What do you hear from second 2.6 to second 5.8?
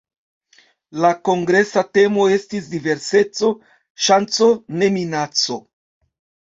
"Diverseco: ŝanco, ne minaco".